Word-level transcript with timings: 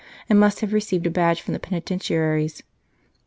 and 0.31 0.39
must 0.39 0.61
have 0.61 0.73
received 0.73 1.05
a 1.05 1.11
badge 1.11 1.41
from 1.43 1.53
the 1.53 1.59
penitentaries. 1.59 2.63